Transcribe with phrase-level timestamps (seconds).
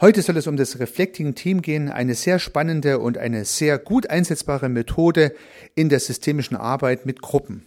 [0.00, 4.10] Heute soll es um das Reflecting Team gehen, eine sehr spannende und eine sehr gut
[4.10, 5.34] einsetzbare Methode
[5.74, 7.66] in der systemischen Arbeit mit Gruppen.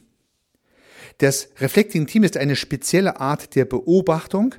[1.19, 4.55] Das Reflecting Team ist eine spezielle Art der Beobachtung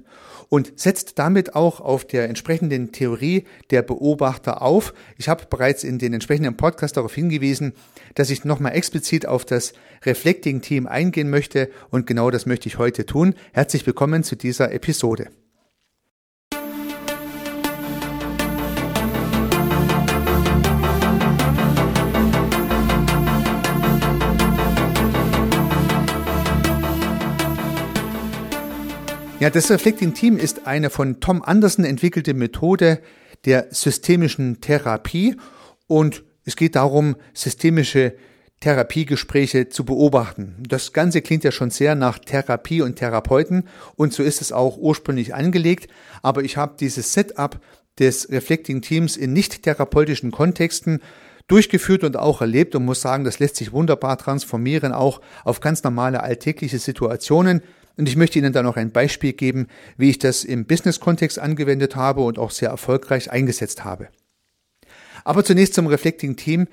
[0.49, 4.95] und setzt damit auch auf der entsprechenden Theorie der Beobachter auf.
[5.19, 7.75] Ich habe bereits in den entsprechenden Podcast darauf hingewiesen,
[8.15, 9.75] dass ich nochmal explizit auf das
[10.05, 13.35] Reflecting Team eingehen möchte und genau das möchte ich heute tun.
[13.53, 15.29] Herzlich willkommen zu dieser Episode.
[29.39, 33.03] Ja, das Reflecting Team ist eine von Tom Anderson entwickelte Methode
[33.45, 35.37] der systemischen Therapie
[35.87, 38.15] und es geht darum, systemische
[38.61, 40.63] Therapiegespräche zu beobachten.
[40.67, 44.79] Das Ganze klingt ja schon sehr nach Therapie und Therapeuten und so ist es auch
[44.79, 45.91] ursprünglich angelegt,
[46.23, 47.61] aber ich habe dieses Setup
[47.99, 51.01] des Reflecting Teams in nicht therapeutischen Kontexten
[51.47, 55.83] durchgeführt und auch erlebt und muss sagen, das lässt sich wunderbar transformieren, auch auf ganz
[55.83, 57.61] normale alltägliche Situationen.
[57.97, 61.97] Und ich möchte Ihnen da noch ein Beispiel geben, wie ich das im Business-Kontext angewendet
[61.97, 64.09] habe und auch sehr erfolgreich eingesetzt habe.
[65.25, 66.69] Aber zunächst zum Reflecting Team.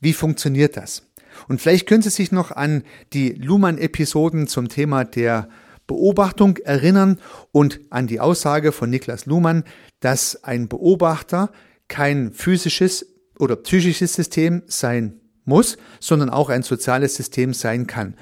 [0.00, 1.02] Wie funktioniert das?
[1.48, 5.48] Und vielleicht können Sie sich noch an die Luhmann-Episoden zum Thema der
[5.86, 7.18] Beobachtung erinnern
[7.50, 9.64] und an die Aussage von Niklas Luhmann,
[10.00, 11.50] dass ein Beobachter
[11.88, 13.06] kein physisches
[13.38, 18.14] oder psychisches System sein muss, sondern auch ein soziales System sein kann.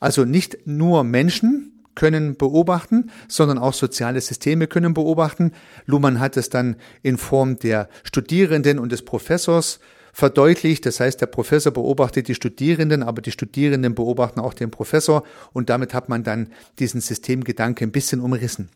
[0.00, 5.50] Also nicht nur Menschen, können beobachten, sondern auch soziale Systeme können beobachten.
[5.84, 9.80] Luhmann hat es dann in Form der Studierenden und des Professors
[10.12, 10.86] verdeutlicht.
[10.86, 15.70] Das heißt, der Professor beobachtet die Studierenden, aber die Studierenden beobachten auch den Professor und
[15.70, 18.68] damit hat man dann diesen Systemgedanke ein bisschen umrissen.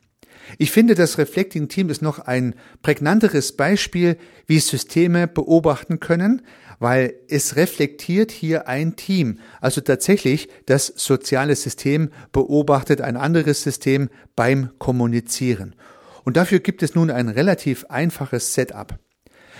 [0.58, 6.42] Ich finde, das Reflecting Team ist noch ein prägnanteres Beispiel, wie Systeme beobachten können,
[6.78, 9.38] weil es reflektiert hier ein Team.
[9.60, 15.76] Also tatsächlich, das soziale System beobachtet ein anderes System beim Kommunizieren.
[16.24, 18.98] Und dafür gibt es nun ein relativ einfaches Setup.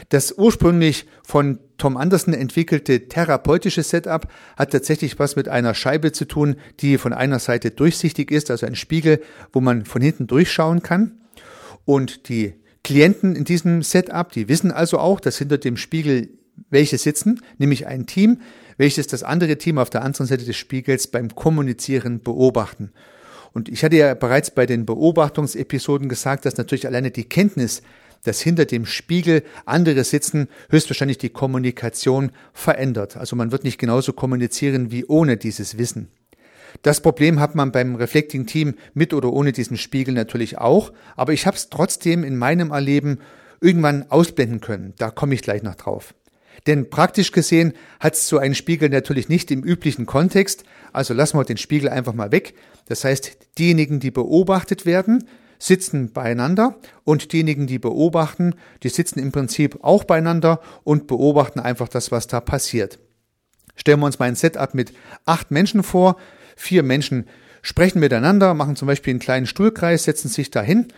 [0.09, 6.27] Das ursprünglich von Tom Anderson entwickelte therapeutische Setup hat tatsächlich was mit einer Scheibe zu
[6.27, 9.21] tun, die von einer Seite durchsichtig ist, also ein Spiegel,
[9.53, 11.21] wo man von hinten durchschauen kann.
[11.85, 12.55] Und die
[12.85, 16.29] Klienten in diesem Setup, die wissen also auch, dass hinter dem Spiegel
[16.71, 18.41] welche sitzen, nämlich ein Team,
[18.77, 22.93] welches das andere Team auf der anderen Seite des Spiegels beim Kommunizieren beobachten.
[23.53, 27.83] Und ich hatte ja bereits bei den Beobachtungsepisoden gesagt, dass natürlich alleine die Kenntnis,
[28.25, 33.17] dass hinter dem Spiegel andere sitzen, höchstwahrscheinlich die Kommunikation verändert.
[33.17, 36.09] Also man wird nicht genauso kommunizieren wie ohne dieses Wissen.
[36.81, 41.33] Das Problem hat man beim Reflecting Team mit oder ohne diesen Spiegel natürlich auch, aber
[41.33, 43.19] ich habe es trotzdem in meinem Erleben
[43.61, 44.95] irgendwann ausblenden können.
[44.97, 46.15] Da komme ich gleich noch drauf.
[46.67, 51.45] Denn praktisch gesehen hat so ein Spiegel natürlich nicht im üblichen Kontext, also lassen wir
[51.45, 52.55] den Spiegel einfach mal weg.
[52.87, 55.25] Das heißt, diejenigen, die beobachtet werden,
[55.63, 61.87] sitzen beieinander und diejenigen, die beobachten, die sitzen im Prinzip auch beieinander und beobachten einfach
[61.87, 62.99] das, was da passiert.
[63.77, 64.93] Stellen wir uns mal ein Setup mit
[65.25, 66.17] acht Menschen vor.
[66.57, 67.27] Vier Menschen
[67.63, 70.89] sprechen miteinander, machen zum Beispiel einen kleinen Stuhlkreis, setzen sich dahin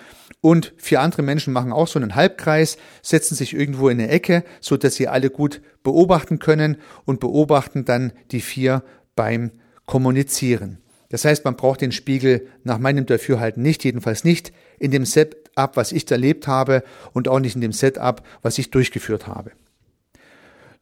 [0.41, 4.45] und vier andere Menschen machen auch so einen Halbkreis, setzen sich irgendwo in eine Ecke,
[4.63, 8.83] so dass sie alle gut beobachten können und beobachten dann die vier
[9.15, 9.51] beim
[9.85, 10.79] Kommunizieren.
[11.15, 15.77] Das heißt, man braucht den Spiegel nach meinem Dafürhalten nicht, jedenfalls nicht in dem Setup,
[15.77, 16.83] was ich erlebt habe
[17.13, 19.53] und auch nicht in dem Setup, was ich durchgeführt habe.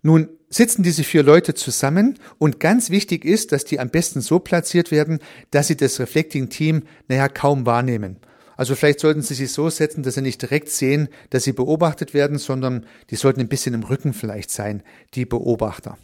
[0.00, 4.38] Nun sitzen diese vier Leute zusammen und ganz wichtig ist, dass die am besten so
[4.38, 5.18] platziert werden,
[5.50, 8.16] dass sie das Reflecting Team naja kaum wahrnehmen.
[8.56, 12.14] Also vielleicht sollten sie sich so setzen, dass sie nicht direkt sehen, dass sie beobachtet
[12.14, 14.82] werden, sondern die sollten ein bisschen im Rücken vielleicht sein,
[15.12, 15.98] die Beobachter.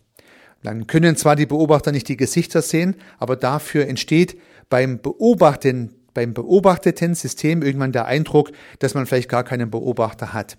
[0.62, 4.38] Dann können zwar die Beobachter nicht die Gesichter sehen, aber dafür entsteht
[4.68, 10.58] beim Beobachten, beim beobachteten System irgendwann der Eindruck, dass man vielleicht gar keinen Beobachter hat.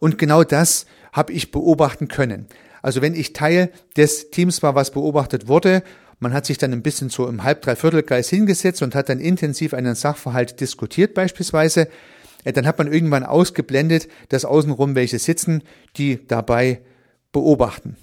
[0.00, 2.46] Und genau das habe ich beobachten können.
[2.80, 5.82] Also wenn ich Teil des Teams war, was beobachtet wurde,
[6.18, 9.20] man hat sich dann ein bisschen so im halb dreiviertel Kreis hingesetzt und hat dann
[9.20, 11.88] intensiv einen Sachverhalt diskutiert beispielsweise,
[12.44, 15.62] äh, dann hat man irgendwann ausgeblendet, dass außenrum welche sitzen,
[15.96, 16.80] die dabei
[17.32, 17.96] beobachten.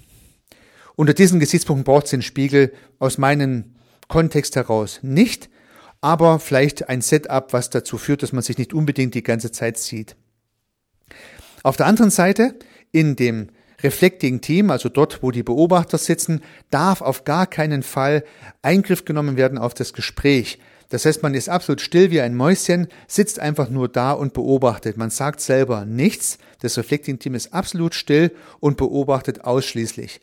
[0.96, 3.74] Unter diesen Gesichtspunkten braucht es den Spiegel aus meinem
[4.08, 5.48] Kontext heraus nicht,
[6.00, 9.78] aber vielleicht ein Setup, was dazu führt, dass man sich nicht unbedingt die ganze Zeit
[9.78, 10.16] sieht.
[11.62, 12.56] Auf der anderen Seite,
[12.90, 13.48] in dem
[13.82, 16.40] Reflecting Team, also dort, wo die Beobachter sitzen,
[16.70, 18.24] darf auf gar keinen Fall
[18.62, 20.58] Eingriff genommen werden auf das Gespräch.
[20.88, 24.96] Das heißt, man ist absolut still wie ein Mäuschen, sitzt einfach nur da und beobachtet.
[24.98, 26.38] Man sagt selber nichts.
[26.60, 30.20] Das Reflecting Team ist absolut still und beobachtet ausschließlich.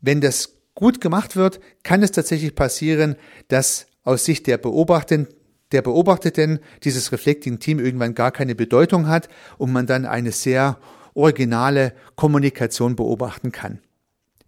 [0.00, 3.16] Wenn das gut gemacht wird, kann es tatsächlich passieren,
[3.48, 5.34] dass aus Sicht der Beobachtenden
[5.72, 9.28] der Beobachteten dieses Reflecting Team irgendwann gar keine Bedeutung hat
[9.58, 10.78] und man dann eine sehr
[11.14, 13.80] originale Kommunikation beobachten kann.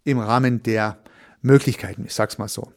[0.03, 0.97] Im Rahmen der
[1.41, 2.71] Möglichkeiten, ich sag's mal so.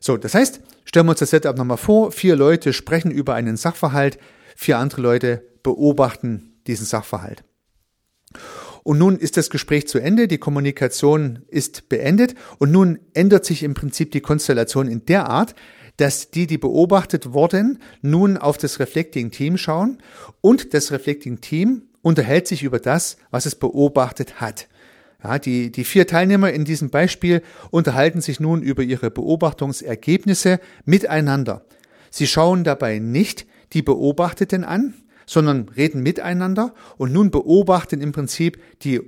[0.00, 3.56] So, das heißt, stellen wir uns das Setup nochmal vor, vier Leute sprechen über einen
[3.56, 4.18] Sachverhalt,
[4.54, 7.42] vier andere Leute beobachten diesen Sachverhalt.
[8.82, 13.62] Und nun ist das Gespräch zu Ende, die Kommunikation ist beendet und nun ändert sich
[13.62, 15.54] im Prinzip die Konstellation in der Art,
[15.96, 19.98] dass die, die beobachtet wurden, nun auf das Reflecting Team schauen
[20.40, 24.68] und das Reflecting Team unterhält sich über das, was es beobachtet hat.
[25.22, 31.64] Ja, die, die vier Teilnehmer in diesem Beispiel unterhalten sich nun über ihre Beobachtungsergebnisse miteinander.
[32.10, 34.94] Sie schauen dabei nicht die Beobachteten an,
[35.28, 39.02] sondern reden miteinander und nun beobachten im Prinzip die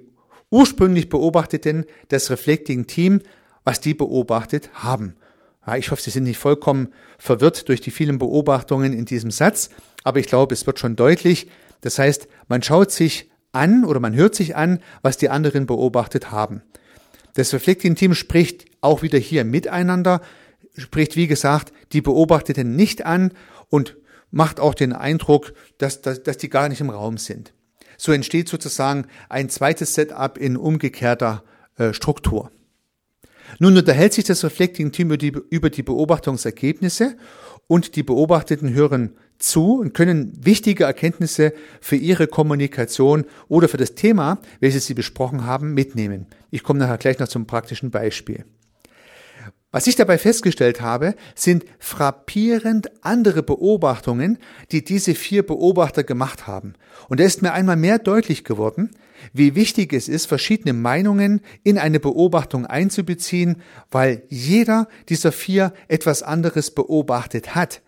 [0.50, 3.20] ursprünglich Beobachteten das Reflecting Team,
[3.64, 5.16] was die beobachtet haben.
[5.66, 6.88] Ja, ich hoffe, Sie sind nicht vollkommen
[7.18, 9.70] verwirrt durch die vielen Beobachtungen in diesem Satz,
[10.04, 11.48] aber ich glaube, es wird schon deutlich.
[11.80, 16.30] Das heißt, man schaut sich an oder man hört sich an, was die anderen beobachtet
[16.30, 16.62] haben.
[17.34, 20.20] Das Reflecting-Team spricht auch wieder hier miteinander,
[20.76, 23.32] spricht, wie gesagt, die Beobachteten nicht an
[23.68, 23.96] und
[24.30, 27.52] macht auch den Eindruck, dass, dass, dass die gar nicht im Raum sind.
[27.96, 31.44] So entsteht sozusagen ein zweites Setup in umgekehrter
[31.76, 32.50] äh, Struktur.
[33.58, 37.16] Nun unterhält sich das Reflecting Team über die, über die Beobachtungsergebnisse
[37.66, 43.94] und die Beobachteten hören zu und können wichtige Erkenntnisse für ihre Kommunikation oder für das
[43.94, 46.26] Thema, welches sie besprochen haben, mitnehmen.
[46.50, 48.44] Ich komme nachher gleich noch zum praktischen Beispiel.
[49.72, 54.38] Was ich dabei festgestellt habe, sind frappierend andere Beobachtungen,
[54.72, 56.74] die diese vier Beobachter gemacht haben.
[57.08, 58.90] Und da ist mir einmal mehr deutlich geworden,
[59.32, 63.62] wie wichtig es ist, verschiedene Meinungen in eine Beobachtung einzubeziehen,
[63.92, 67.80] weil jeder dieser vier etwas anderes beobachtet hat.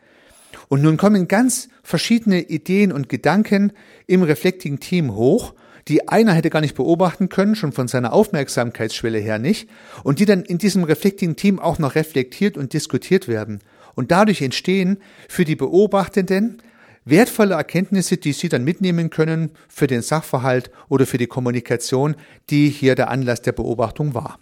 [0.69, 3.73] Und nun kommen ganz verschiedene Ideen und Gedanken
[4.07, 5.55] im Reflecting Team hoch,
[5.89, 9.69] die einer hätte gar nicht beobachten können, schon von seiner Aufmerksamkeitsschwelle her nicht,
[10.05, 13.61] und die dann in diesem Reflecting Team auch noch reflektiert und diskutiert werden.
[13.95, 14.99] Und dadurch entstehen
[15.29, 16.63] für die Beobachtenden
[17.05, 22.17] wertvolle Erkenntnisse, die Sie dann mitnehmen können für den Sachverhalt oder für die Kommunikation,
[22.49, 24.39] die hier der Anlass der Beobachtung war.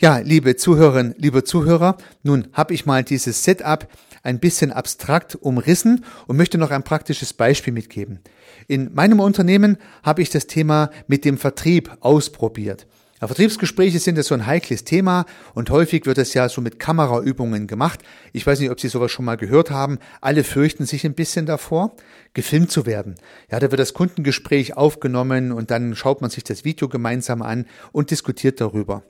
[0.00, 3.88] Ja, liebe Zuhörerinnen, liebe Zuhörer, nun habe ich mal dieses Setup
[4.22, 8.20] ein bisschen abstrakt umrissen und möchte noch ein praktisches Beispiel mitgeben.
[8.66, 12.86] In meinem Unternehmen habe ich das Thema mit dem Vertrieb ausprobiert.
[13.20, 16.78] Ja, Vertriebsgespräche sind ja so ein heikles Thema und häufig wird es ja so mit
[16.78, 18.00] Kameraübungen gemacht.
[18.32, 19.98] Ich weiß nicht, ob Sie sowas schon mal gehört haben.
[20.20, 21.96] Alle fürchten sich ein bisschen davor,
[22.32, 23.16] gefilmt zu werden.
[23.50, 27.66] Ja, da wird das Kundengespräch aufgenommen und dann schaut man sich das Video gemeinsam an
[27.90, 29.02] und diskutiert darüber.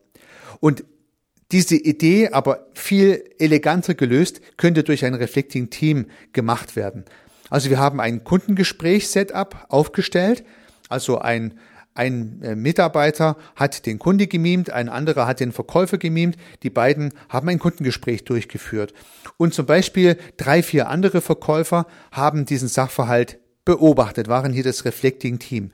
[0.60, 0.84] Und
[1.52, 7.04] diese Idee, aber viel eleganter gelöst, könnte durch ein Reflecting Team gemacht werden.
[7.50, 10.44] Also wir haben ein Kundengespräch-Setup aufgestellt,
[10.88, 11.58] also ein
[11.98, 16.36] ein äh, Mitarbeiter hat den Kunde gemimt, ein anderer hat den Verkäufer gemimt.
[16.62, 18.94] Die beiden haben ein Kundengespräch durchgeführt.
[19.36, 25.40] Und zum Beispiel drei, vier andere Verkäufer haben diesen Sachverhalt beobachtet, waren hier das Reflecting
[25.40, 25.72] Team.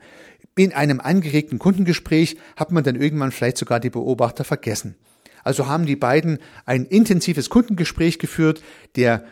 [0.55, 4.95] In einem angeregten Kundengespräch hat man dann irgendwann vielleicht sogar die Beobachter vergessen.
[5.45, 8.61] Also haben die beiden ein intensives Kundengespräch geführt,
[8.97, 9.23] der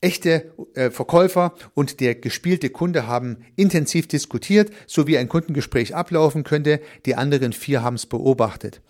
[0.00, 6.42] echte äh, Verkäufer und der gespielte Kunde haben intensiv diskutiert, so wie ein Kundengespräch ablaufen
[6.42, 6.80] könnte.
[7.04, 8.80] Die anderen vier haben es beobachtet.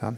[0.00, 0.16] Ja.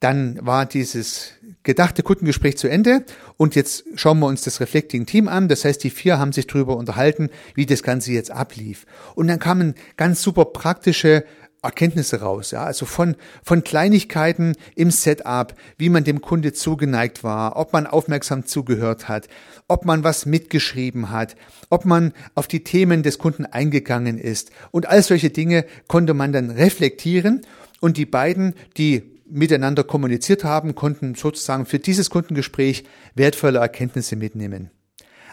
[0.00, 3.06] Dann war dieses gedachte Kundengespräch zu Ende
[3.38, 5.48] und jetzt schauen wir uns das Reflecting Team an.
[5.48, 8.84] Das heißt, die vier haben sich darüber unterhalten, wie das Ganze jetzt ablief.
[9.14, 11.24] Und dann kamen ganz super praktische
[11.64, 17.56] Erkenntnisse raus, ja, also von, von Kleinigkeiten im Setup, wie man dem Kunde zugeneigt war,
[17.56, 19.28] ob man aufmerksam zugehört hat,
[19.68, 21.36] ob man was mitgeschrieben hat,
[21.70, 26.32] ob man auf die Themen des Kunden eingegangen ist und all solche Dinge konnte man
[26.32, 27.40] dann reflektieren
[27.80, 34.70] und die beiden, die miteinander kommuniziert haben, konnten sozusagen für dieses Kundengespräch wertvolle Erkenntnisse mitnehmen.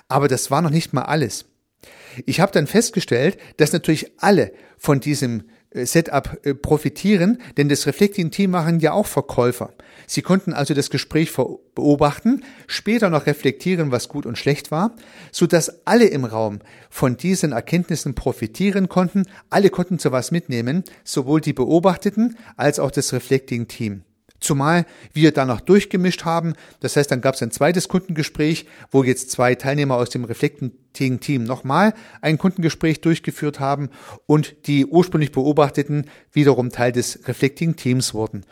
[0.07, 1.45] Aber das war noch nicht mal alles.
[2.25, 8.31] Ich habe dann festgestellt, dass natürlich alle von diesem Setup äh, profitieren, denn das Reflecting
[8.31, 9.73] Team machen ja auch Verkäufer.
[10.05, 11.31] Sie konnten also das Gespräch
[11.75, 14.95] beobachten, später noch reflektieren, was gut und schlecht war,
[15.31, 16.59] so dass alle im Raum
[16.89, 19.25] von diesen Erkenntnissen profitieren konnten.
[19.49, 24.03] Alle konnten zu was mitnehmen, sowohl die Beobachteten als auch das Reflecting Team.
[24.41, 26.55] Zumal wir danach durchgemischt haben.
[26.79, 31.43] Das heißt, dann gab es ein zweites Kundengespräch, wo jetzt zwei Teilnehmer aus dem Reflecting-Team
[31.43, 33.89] nochmal ein Kundengespräch durchgeführt haben
[34.25, 38.43] und die ursprünglich Beobachteten wiederum Teil des Reflecting-Teams wurden.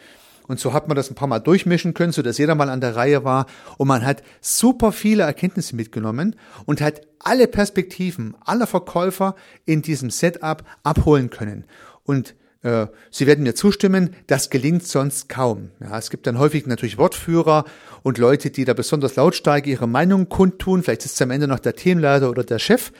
[0.47, 2.81] Und so hat man das ein paar Mal durchmischen können, so dass jeder mal an
[2.81, 3.45] der Reihe war.
[3.77, 10.09] Und man hat super viele Erkenntnisse mitgenommen und hat alle Perspektiven aller Verkäufer in diesem
[10.09, 11.65] Setup abholen können.
[12.03, 15.71] Und Sie werden mir zustimmen, das gelingt sonst kaum.
[15.79, 17.63] Ja, es gibt dann häufig natürlich Wortführer
[18.03, 20.83] und Leute, die da besonders lautstark ihre Meinung kundtun.
[20.83, 22.91] Vielleicht ist es am Ende noch der Teamleiter oder der Chef.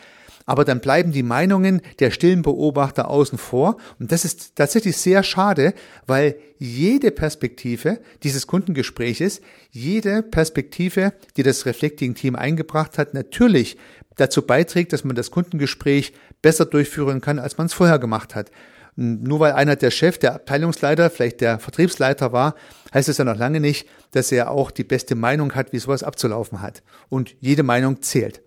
[0.45, 3.77] Aber dann bleiben die Meinungen der stillen Beobachter außen vor.
[3.99, 5.73] Und das ist tatsächlich sehr schade,
[6.07, 13.77] weil jede Perspektive dieses Kundengespräches, jede Perspektive, die das Reflecting-Team eingebracht hat, natürlich
[14.15, 18.49] dazu beiträgt, dass man das Kundengespräch besser durchführen kann, als man es vorher gemacht hat.
[19.01, 22.55] Nur weil einer der Chef, der Abteilungsleiter, vielleicht der Vertriebsleiter war,
[22.93, 26.03] heißt es ja noch lange nicht, dass er auch die beste Meinung hat, wie sowas
[26.03, 26.83] abzulaufen hat.
[27.07, 28.41] Und jede Meinung zählt.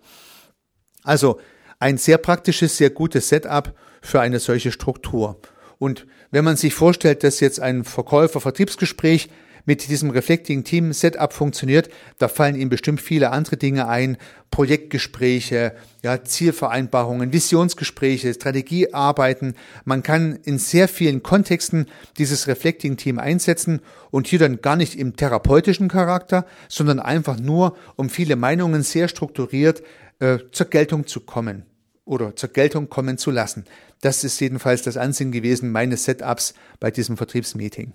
[1.01, 1.39] Also
[1.79, 5.39] ein sehr praktisches, sehr gutes Setup für eine solche Struktur.
[5.79, 9.29] Und wenn man sich vorstellt, dass jetzt ein Verkäufer-Vertriebsgespräch
[9.65, 14.17] mit diesem Reflecting Team Setup funktioniert, da fallen Ihnen bestimmt viele andere Dinge ein,
[14.51, 19.55] Projektgespräche, ja, Zielvereinbarungen, Visionsgespräche, Strategiearbeiten.
[19.83, 24.95] Man kann in sehr vielen Kontexten dieses Reflecting Team einsetzen und hier dann gar nicht
[24.95, 29.81] im therapeutischen Charakter, sondern einfach nur, um viele Meinungen sehr strukturiert
[30.19, 31.65] äh, zur Geltung zu kommen
[32.05, 33.65] oder zur Geltung kommen zu lassen.
[34.01, 37.93] Das ist jedenfalls das Ansinnen gewesen meines Setups bei diesem Vertriebsmeeting.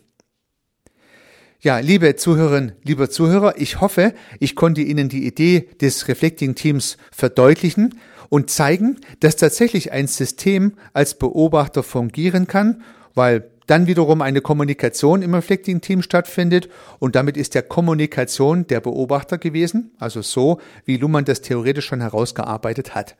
[1.61, 6.99] Ja, liebe Zuhörerinnen, lieber Zuhörer, ich hoffe, ich konnte Ihnen die Idee des Reflecting Teams
[7.11, 7.99] verdeutlichen
[8.29, 12.85] und zeigen, dass tatsächlich ein System als Beobachter fungieren kann,
[13.15, 16.69] weil dann wiederum eine Kommunikation im Reflecting Team stattfindet
[17.01, 22.03] und damit ist der Kommunikation der Beobachter gewesen, also so, wie Luhmann das theoretisch schon
[22.03, 23.17] herausgearbeitet hat.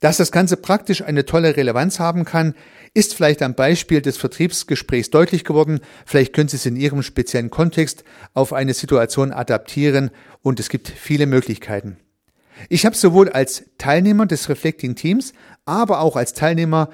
[0.00, 2.54] Dass das Ganze praktisch eine tolle Relevanz haben kann,
[2.94, 5.80] ist vielleicht am Beispiel des Vertriebsgesprächs deutlich geworden.
[6.06, 10.10] Vielleicht können Sie es in Ihrem speziellen Kontext auf eine Situation adaptieren
[10.42, 11.96] und es gibt viele Möglichkeiten.
[12.68, 15.32] Ich habe sowohl als Teilnehmer des Reflecting Teams,
[15.64, 16.90] aber auch als Teilnehmer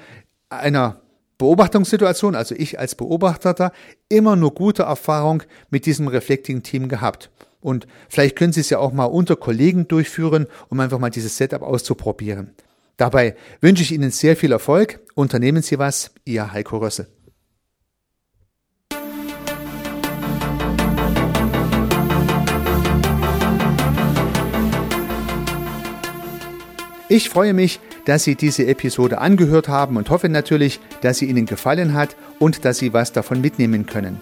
[0.49, 1.01] einer
[1.37, 3.71] Beobachtungssituation, also ich als Beobachteter,
[4.09, 7.29] immer nur gute Erfahrung mit diesem Reflecting Team gehabt.
[7.61, 11.37] Und vielleicht können Sie es ja auch mal unter Kollegen durchführen, um einfach mal dieses
[11.37, 12.53] Setup auszuprobieren.
[12.97, 15.01] Dabei wünsche ich Ihnen sehr viel Erfolg.
[15.15, 17.07] Unternehmen Sie was, Ihr Heiko Rössel.
[27.07, 31.45] Ich freue mich, dass Sie diese Episode angehört haben und hoffe natürlich, dass sie Ihnen
[31.45, 34.21] gefallen hat und dass Sie was davon mitnehmen können.